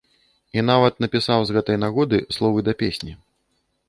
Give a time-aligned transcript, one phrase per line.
[0.59, 3.13] І нават напісаў з гэтай нагоды словы да песні.